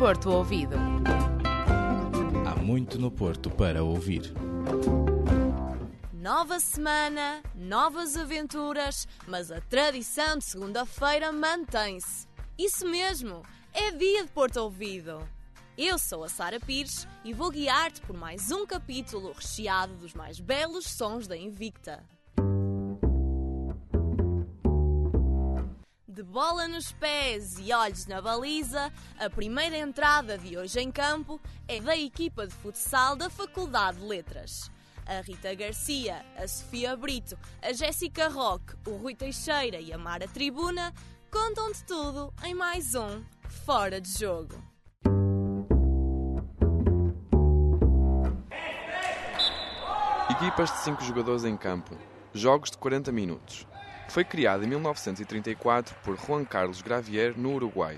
[0.00, 0.76] Porto Ouvido.
[2.46, 4.32] Há muito no Porto para ouvir.
[6.10, 12.26] Nova semana, novas aventuras, mas a tradição de segunda-feira mantém-se.
[12.56, 13.42] Isso mesmo,
[13.74, 15.18] é dia de Porto Ouvido.
[15.76, 20.40] Eu sou a Sara Pires e vou guiar-te por mais um capítulo recheado dos mais
[20.40, 22.02] belos sons da Invicta.
[26.20, 31.40] De bola nos pés e olhos na baliza, a primeira entrada de hoje em campo
[31.66, 34.70] é da equipa de futsal da Faculdade de Letras.
[35.06, 40.28] A Rita Garcia, a Sofia Brito, a Jéssica Roque, o Rui Teixeira e a Mara
[40.28, 40.92] Tribuna
[41.30, 43.24] contam-te tudo em mais um
[43.64, 44.62] Fora de Jogo.
[50.28, 51.96] Equipas de 5 jogadores em campo.
[52.34, 53.66] Jogos de 40 minutos.
[54.10, 57.96] Foi criado em 1934 por Juan Carlos Gravier no Uruguai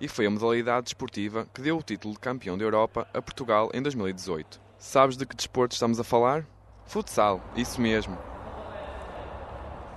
[0.00, 3.70] e foi a modalidade desportiva que deu o título de campeão da Europa a Portugal
[3.72, 4.60] em 2018.
[4.76, 6.44] Sabes de que desporto estamos a falar?
[6.84, 8.18] Futsal, isso mesmo.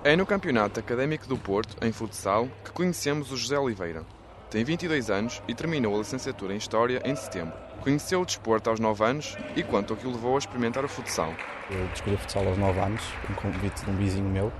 [0.03, 4.05] É no Campeonato Académico do Porto, em futsal, que conhecemos o José Oliveira.
[4.51, 7.57] Tem 22 anos e terminou a licenciatura em História em setembro.
[7.81, 10.87] Conheceu o desporto aos 9 anos e quanto ao que o levou a experimentar o
[10.87, 11.33] futsal.
[11.71, 14.53] Eu descobri o futsal aos 9 anos, um convite de um vizinho meu,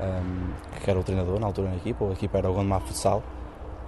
[0.00, 3.22] um, que era o treinador na altura na equipa, a equipa era o Gondomar Futsal,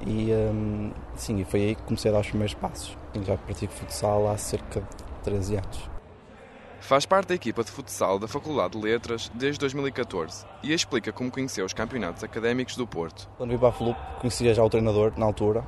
[0.06, 2.96] e um, sim, foi aí que comecei a dar os primeiros passos.
[3.22, 4.86] Já pratico futsal há cerca de
[5.24, 5.90] 13 anos.
[6.80, 11.30] Faz parte da equipa de futsal da Faculdade de Letras desde 2014 e explica como
[11.30, 13.28] conheceu os campeonatos académicos do Porto.
[13.36, 15.62] Quando vim para a FLUP, conhecia já o treinador na altura.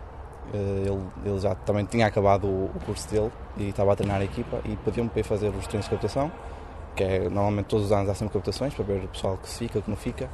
[0.53, 4.61] Ele, ele já também tinha acabado o, curso dele e estava a treinar a equipa
[4.65, 6.33] e pediu-me para ir fazer os treinos de captação,
[6.95, 9.59] que é normalmente todos os anos há sempre captações para ver o pessoal que se
[9.59, 10.29] fica, que não fica.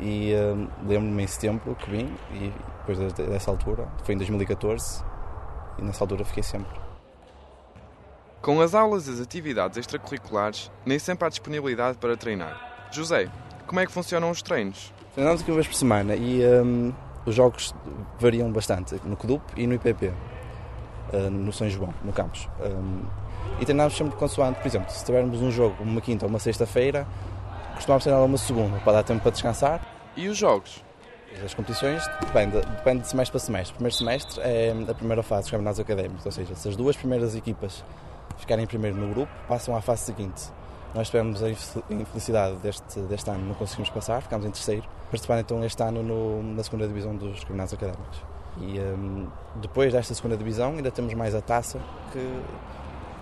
[0.00, 2.52] E um, lembro-me em setembro que vim e
[2.86, 5.04] depois dessa altura, foi em 2014,
[5.78, 6.80] e nessa altura fiquei sempre.
[8.40, 12.88] Com as aulas e as atividades extracurriculares, nem sempre há disponibilidade para treinar.
[12.90, 13.30] José,
[13.66, 14.92] como é que funcionam os treinos?
[15.14, 16.92] Treinamos aqui uma vez por semana e um,
[17.24, 17.72] os jogos
[18.18, 22.48] variam bastante no CDUP e no IPP, uh, no São João, no campus.
[23.60, 27.06] E treinamos sempre consoante, por exemplo, se tivermos um jogo uma quinta ou uma sexta-feira,
[27.74, 29.80] costumamos treinar uma segunda para dar tempo para descansar.
[30.16, 30.84] E os jogos?
[31.44, 33.72] As competições depende, depende de semestre para semestre.
[33.72, 36.96] O primeiro semestre é a primeira fase dos campeonatos académicos, ou seja, se as duas
[36.96, 37.82] primeiras equipas
[38.36, 40.42] ficarem primeiro no grupo, passam à fase seguinte.
[40.94, 45.64] Nós tivemos a infelicidade deste, deste ano, não conseguimos passar, ficámos em terceiro, participando então
[45.64, 48.22] este ano no, na segunda divisão dos campeonatos académicos.
[48.60, 49.26] E um,
[49.56, 51.78] depois desta segunda divisão ainda temos mais a taça
[52.12, 52.42] que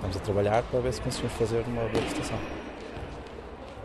[0.00, 2.38] estamos a trabalhar para ver se conseguimos fazer uma boa prestação.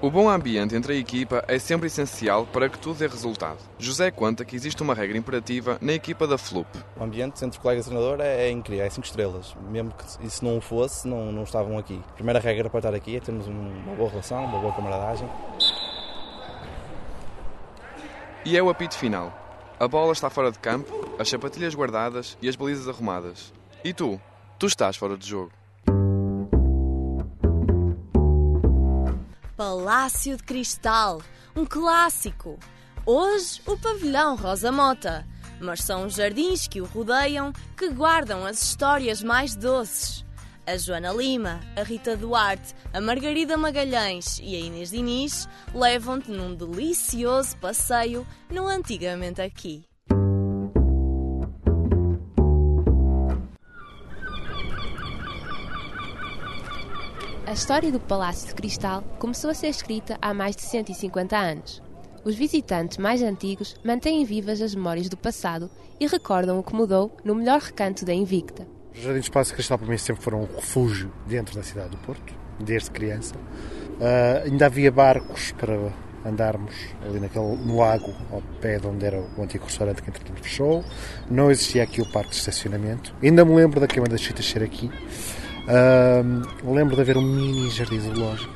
[0.01, 3.57] O bom ambiente entre a equipa é sempre essencial para que tudo dê resultado.
[3.79, 6.67] José conta que existe uma regra imperativa na equipa da FLUP.
[6.97, 9.55] O ambiente entre colegas e treinador é, é incrível, é 5 estrelas.
[9.69, 12.01] Mesmo que se não fosse, não, não estavam aqui.
[12.09, 15.27] A primeira regra para estar aqui é termos uma boa relação, uma boa camaradagem.
[18.43, 19.33] E é o apito final.
[19.79, 23.51] A bola está fora de campo, as sapatilhas guardadas e as balizas arrumadas.
[23.83, 24.21] E tu?
[24.59, 25.51] Tu estás fora de jogo.
[29.55, 31.21] Palácio de Cristal,
[31.55, 32.59] um clássico.
[33.05, 35.25] Hoje, o pavilhão Rosa Mota,
[35.61, 40.25] mas são os jardins que o rodeiam que guardam as histórias mais doces.
[40.67, 46.53] A Joana Lima, a Rita Duarte, a Margarida Magalhães e a Inês Diniz levam-te num
[46.53, 49.85] delicioso passeio no Antigamente Aqui.
[57.55, 61.81] História do Palácio de Cristal começou a ser escrita há mais de 150 anos.
[62.25, 67.15] Os visitantes mais antigos mantêm vivas as memórias do passado e recordam o que mudou
[67.23, 68.67] no melhor recanto da Invicta.
[68.93, 71.91] Os Jardins do Palácio de Cristal para mim sempre foram um refúgio dentro da cidade
[71.91, 73.35] do Porto, desde criança.
[73.35, 75.93] Uh, ainda havia barcos para
[76.25, 76.75] andarmos
[77.07, 80.83] ali naquele, no lago, ao pé de onde era o antigo restaurante que entretanto fechou.
[81.31, 83.15] Não existia aqui o parque de estacionamento.
[83.23, 84.91] Ainda me lembro da queima das chitas ser aqui.
[85.65, 88.53] Uh, lembro de haver um mini jardim zoológico.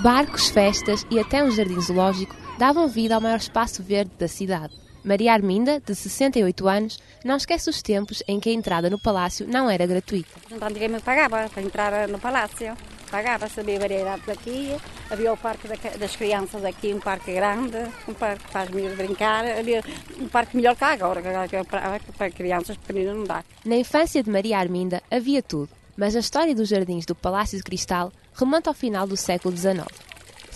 [0.00, 4.74] Barcos, festas e até um jardim zoológico davam vida ao maior espaço verde da cidade.
[5.04, 9.46] Maria Arminda, de 68 anos, não esquece os tempos em que a entrada no palácio
[9.46, 10.30] não era gratuita.
[10.60, 12.74] Antigamente pagava para entrar no palácio.
[13.10, 14.76] Pagava, sabia variedades aqui,
[15.10, 15.66] havia o parque
[15.98, 19.82] das crianças aqui, um parque grande, um parque que faz meio brincar, havia
[20.18, 23.44] um parque melhor que agora, que é para crianças pequeninas não dá.
[23.64, 27.64] Na infância de Maria Arminda havia tudo, mas a história dos jardins do Palácio de
[27.64, 30.09] Cristal remonta ao final do século XIX.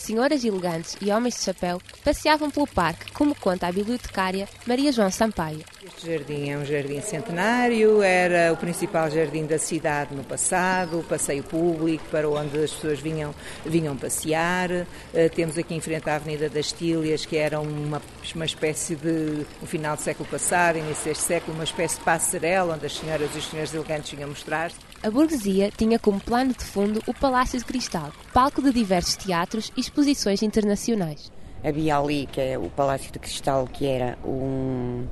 [0.04, 5.10] Senhoras elegantes e homens de chapéu passeavam pelo parque, como conta a bibliotecária Maria João
[5.10, 5.64] Sampaio.
[5.82, 11.04] Este jardim é um jardim centenário, era o principal jardim da cidade no passado, o
[11.04, 13.34] passeio público para onde as pessoas vinham,
[13.64, 14.70] vinham passear.
[14.70, 14.86] Uh,
[15.34, 18.02] temos aqui em frente à Avenida das Tílias, que era uma,
[18.34, 22.74] uma espécie de, no final do século passado, início deste século, uma espécie de passarela
[22.74, 24.76] onde as senhoras e os senhores elegantes vinham mostrar-se.
[25.04, 29.70] A burguesia tinha como plano de fundo o Palácio de Cristal, palco de diversos teatros
[29.76, 31.30] e exposições internacionais.
[31.62, 35.04] Havia ali, que é o Palácio de Cristal, que era um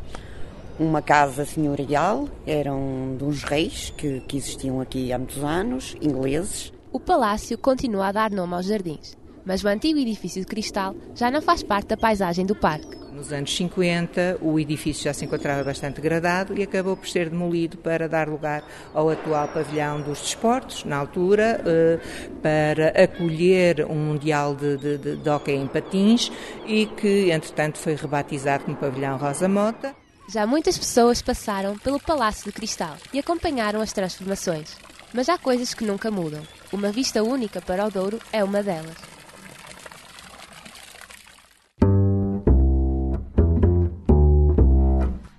[0.80, 6.72] uma casa senhorial, eram de uns reis que, que existiam aqui há muitos anos, ingleses.
[6.90, 9.14] O palácio continua a dar nome aos jardins,
[9.44, 13.01] mas o antigo edifício de cristal já não faz parte da paisagem do parque.
[13.12, 17.76] Nos anos 50, o edifício já se encontrava bastante degradado e acabou por ser demolido
[17.76, 18.64] para dar lugar
[18.94, 22.00] ao atual pavilhão dos desportos, na altura, eh,
[22.42, 26.32] para acolher um Mundial de, de, de, de Hockey em Patins
[26.66, 29.94] e que, entretanto, foi rebatizado como Pavilhão Rosa Mota.
[30.32, 34.74] Já muitas pessoas passaram pelo Palácio de Cristal e acompanharam as transformações.
[35.12, 36.42] Mas há coisas que nunca mudam.
[36.72, 39.11] Uma vista única para o Douro é uma delas.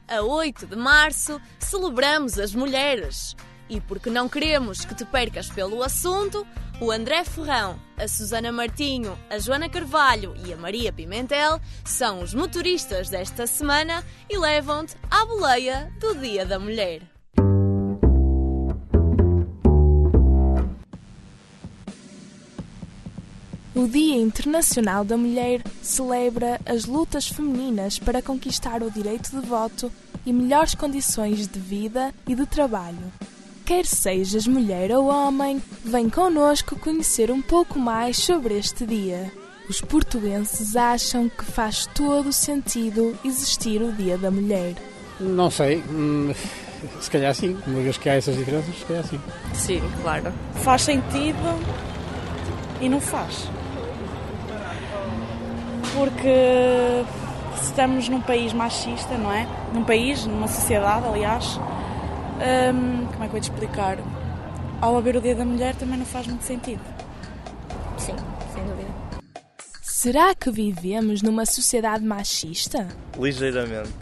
[0.07, 3.35] A 8 de março celebramos as mulheres.
[3.69, 6.45] E porque não queremos que te percas pelo assunto,
[6.81, 12.33] o André Ferrão, a Susana Martinho, a Joana Carvalho e a Maria Pimentel são os
[12.33, 17.12] motoristas desta semana e levam-te à boleia do Dia da Mulher.
[23.75, 29.91] O Dia Internacional da Mulher celebra as lutas femininas para conquistar o direito de voto
[30.23, 33.11] e melhores condições de vida e de trabalho.
[33.65, 39.31] Quer sejas mulher ou homem, vem connosco conhecer um pouco mais sobre este dia.
[39.67, 44.75] Os portugueses acham que faz todo sentido existir o Dia da Mulher.
[45.19, 46.31] Não sei, hum,
[47.01, 49.19] se calhar sim, uma vez que há essas diferenças, se calhar sim.
[49.55, 50.31] Sim, claro.
[50.57, 51.39] Faz sentido
[52.79, 53.49] e não faz.
[55.93, 57.03] Porque
[57.61, 59.47] estamos num país machista, não é?
[59.73, 61.59] Num país, numa sociedade, aliás,
[62.43, 63.97] Hum, como é que eu vou te explicar?
[64.81, 66.81] Ao haver o Dia da Mulher também não faz muito sentido.
[67.97, 68.15] Sim,
[68.53, 68.89] sem dúvida.
[69.81, 72.87] Será que vivemos numa sociedade machista?
[73.17, 73.93] Ligeiramente.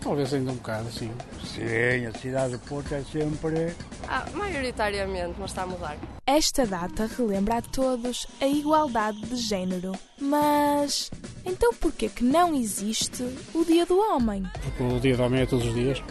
[0.00, 1.10] Talvez ainda um bocado, sim.
[1.42, 3.74] Sim, a cidade do Porto é sempre.
[4.08, 5.96] Ah, maioritariamente, mas está a mudar.
[6.28, 9.92] Esta data relembra a todos a igualdade de género.
[10.20, 11.08] Mas.
[11.44, 13.22] Então porquê que não existe
[13.54, 14.42] o Dia do Homem?
[14.60, 16.02] Porque o Dia do Homem é todos os dias.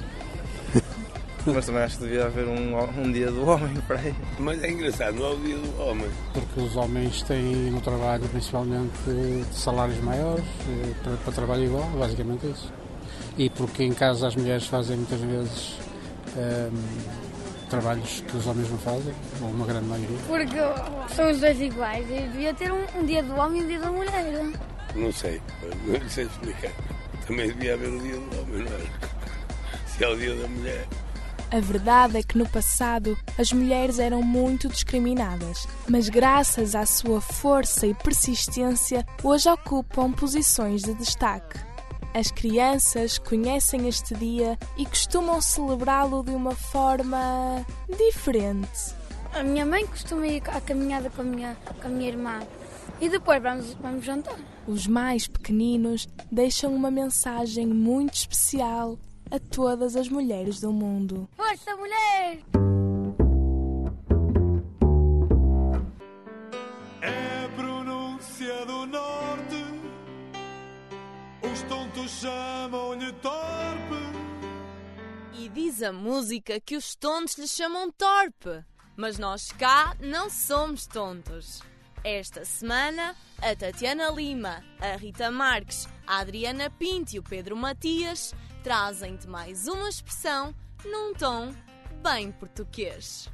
[1.45, 4.15] Mas também acho que devia haver um, um dia do homem para aí.
[4.39, 6.09] Mas é engraçado, não é o dia do homem.
[6.33, 8.97] Porque os homens têm no trabalho principalmente
[9.51, 12.73] salários maiores, eh, para, para trabalho igual, basicamente isso.
[13.37, 15.77] E porque em casa as mulheres fazem muitas vezes
[16.35, 17.24] um, ehm,
[17.69, 20.17] trabalhos que os homens não fazem, ou uma grande maioria.
[20.27, 23.67] Porque são os dois iguais e devia ter um, um dia do homem e um
[23.67, 24.51] dia da mulher.
[24.95, 25.41] Não sei,
[25.85, 26.71] não sei explicar.
[27.27, 29.87] Também devia haver o dia do homem, não é?
[29.87, 30.87] Se é o dia da mulher.
[31.51, 37.21] A verdade é que no passado as mulheres eram muito discriminadas, mas graças à sua
[37.21, 41.59] força e persistência, hoje ocupam posições de destaque.
[42.15, 47.65] As crianças conhecem este dia e costumam celebrá-lo de uma forma
[47.97, 48.95] diferente.
[49.33, 52.39] A minha mãe costuma ir à caminhada com a minha, com a minha irmã
[53.01, 54.39] e depois vamos, vamos jantar.
[54.65, 58.97] Os mais pequeninos deixam uma mensagem muito especial
[59.29, 61.27] a todas as mulheres do mundo.
[61.35, 62.64] Força, mulher!
[75.75, 78.63] Diz a música que os tontos lhe chamam torpe.
[78.95, 81.61] Mas nós cá não somos tontos.
[82.01, 88.33] Esta semana, a Tatiana Lima, a Rita Marques, a Adriana Pinto e o Pedro Matias
[88.63, 90.55] trazem-te mais uma expressão
[90.85, 91.53] num tom
[92.01, 93.29] bem português.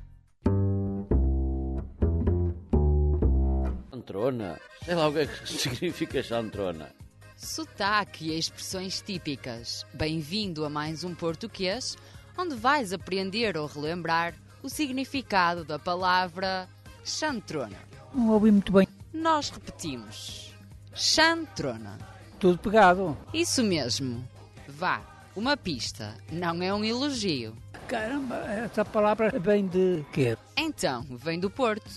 [3.91, 4.59] Chantrona?
[4.83, 6.91] Sei lá o que é que significa chantrona.
[7.35, 9.85] Sotaque e expressões típicas.
[9.93, 11.97] Bem-vindo a mais um português,
[12.37, 14.33] onde vais aprender ou relembrar
[14.63, 16.67] o significado da palavra
[17.03, 17.77] chantrona.
[18.13, 18.87] Não ouvi muito bem.
[19.13, 20.53] Nós repetimos.
[20.93, 21.97] Chantrona.
[22.39, 23.17] Tudo pegado.
[23.33, 24.27] Isso mesmo.
[24.67, 25.01] Vá,
[25.35, 27.55] uma pista não é um elogio.
[27.87, 30.37] Caramba, essa palavra vem de quê?
[30.57, 31.91] Então, vem do Porto.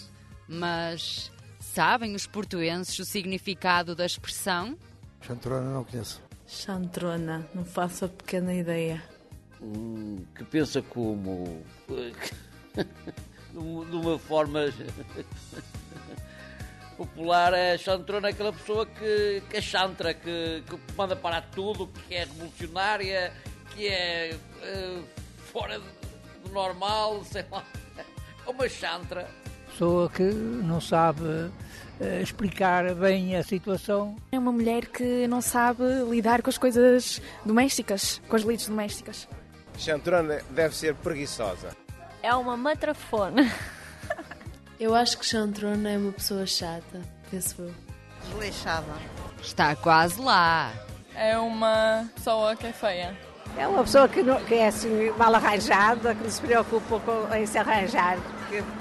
[0.47, 1.33] Mas
[1.75, 4.79] Sabem os portuenses o significado da expressão?
[5.21, 6.23] Chantrona não conheço.
[6.47, 9.03] Chantrona, não faço a pequena ideia.
[10.35, 11.63] Que pensa como.
[13.55, 14.61] de uma forma
[16.97, 22.15] popular, é chantrona aquela pessoa que, que é chantra, que, que manda parar tudo, que
[22.15, 23.33] é revolucionária,
[23.71, 25.05] que é uh,
[25.53, 27.65] fora do normal, sei lá.
[28.47, 29.29] É uma chantra.
[29.69, 31.53] Pessoa que não sabe uh,
[32.23, 34.17] explicar bem a situação.
[34.33, 39.29] É uma mulher que não sabe lidar com as coisas domésticas, com as lides domésticas.
[39.77, 41.77] Chantrona deve ser preguiçosa.
[42.23, 43.53] É uma matrafona.
[44.79, 47.01] Eu acho que Chantrona é uma pessoa chata,
[47.31, 47.75] penso eu.
[48.27, 48.93] Desleixada.
[49.41, 50.73] Está quase lá.
[51.15, 53.17] É uma pessoa que é feia.
[53.57, 57.35] É uma pessoa que, não, que é assim mal arranjada, que não se preocupa com,
[57.35, 58.19] em se arranjar.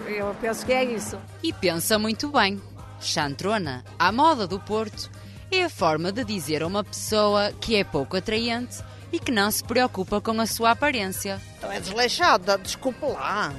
[0.07, 1.19] Eu penso que é isso.
[1.43, 2.59] E pensa muito bem.
[2.99, 5.11] Chantrona, à moda do Porto,
[5.51, 9.51] é a forma de dizer a uma pessoa que é pouco atraente e que não
[9.51, 11.39] se preocupa com a sua aparência.
[11.57, 13.53] Então é desleixada, desculpa lá.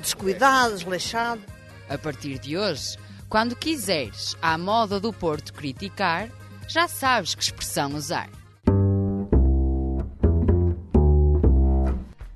[0.00, 1.42] Descuidado, desleixado.
[1.86, 2.96] A partir de hoje,
[3.28, 6.30] quando quiseres à moda do Porto criticar,
[6.66, 8.30] já sabes que expressão usar.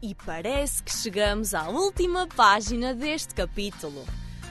[0.03, 4.05] E parece que chegamos à última página deste capítulo.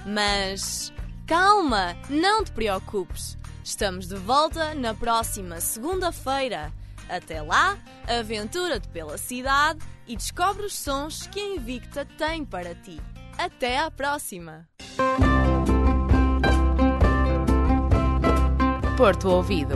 [0.03, 0.91] Mas
[1.27, 3.37] calma, não te preocupes.
[3.63, 6.73] Estamos de volta na próxima segunda-feira.
[7.09, 13.01] Até lá, aventura-te pela cidade e descobre os sons que a Invicta tem para ti.
[13.37, 14.67] Até à próxima!
[18.95, 19.75] Porto Ouvido.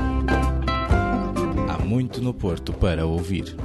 [1.70, 3.56] Há muito no Porto para ouvir.